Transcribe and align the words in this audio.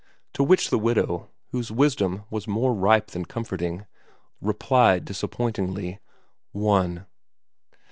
'To 0.33 0.43
which 0.43 0.71
the 0.71 0.79
widow, 0.79 1.29
whose 1.51 1.71
wisdom 1.71 2.23
was 2.31 2.47
more 2.47 2.73
ripe 2.73 3.11
than 3.11 3.23
comforting, 3.23 3.85
replied 4.41 5.05
disappointingly:' 5.05 5.99
One.' 6.53 7.05